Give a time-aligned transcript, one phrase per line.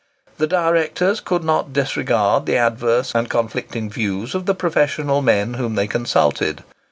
[0.39, 5.75] The directors could not disregard the adverse and conflicting views of the professional men whom
[5.75, 6.63] they consulted.